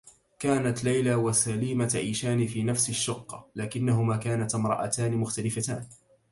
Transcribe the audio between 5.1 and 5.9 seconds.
مختلفتان.